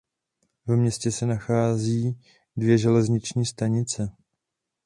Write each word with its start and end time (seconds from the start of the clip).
Ve 0.67 0.75
městě 0.75 1.11
se 1.11 1.25
nachází 1.25 2.19
dvě 2.57 2.77
železniční 2.77 3.45
stanice. 3.45 4.11